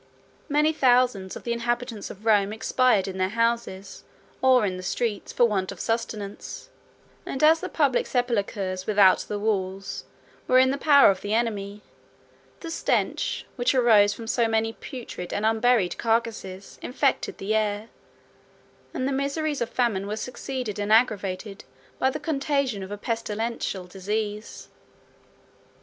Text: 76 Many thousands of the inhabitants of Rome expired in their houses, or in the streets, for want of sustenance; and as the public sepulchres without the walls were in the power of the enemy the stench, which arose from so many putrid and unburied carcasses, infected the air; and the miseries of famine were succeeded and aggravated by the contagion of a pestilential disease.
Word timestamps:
76 0.47 0.49
Many 0.49 0.73
thousands 0.73 1.35
of 1.35 1.43
the 1.43 1.53
inhabitants 1.53 2.09
of 2.09 2.25
Rome 2.25 2.51
expired 2.51 3.07
in 3.07 3.19
their 3.19 3.29
houses, 3.29 4.03
or 4.41 4.65
in 4.65 4.77
the 4.77 4.81
streets, 4.81 5.31
for 5.31 5.45
want 5.45 5.71
of 5.71 5.79
sustenance; 5.79 6.69
and 7.23 7.43
as 7.43 7.59
the 7.59 7.69
public 7.69 8.07
sepulchres 8.07 8.87
without 8.87 9.19
the 9.19 9.37
walls 9.37 10.05
were 10.47 10.57
in 10.57 10.71
the 10.71 10.79
power 10.79 11.11
of 11.11 11.21
the 11.21 11.35
enemy 11.35 11.83
the 12.61 12.71
stench, 12.71 13.45
which 13.57 13.75
arose 13.75 14.11
from 14.11 14.25
so 14.25 14.47
many 14.47 14.73
putrid 14.73 15.31
and 15.31 15.45
unburied 15.45 15.95
carcasses, 15.99 16.79
infected 16.81 17.37
the 17.37 17.53
air; 17.53 17.89
and 18.95 19.07
the 19.07 19.11
miseries 19.13 19.61
of 19.61 19.69
famine 19.69 20.07
were 20.07 20.15
succeeded 20.17 20.79
and 20.79 20.91
aggravated 20.91 21.63
by 21.99 22.09
the 22.09 22.19
contagion 22.19 22.81
of 22.81 22.89
a 22.91 22.97
pestilential 22.97 23.85
disease. 23.85 24.67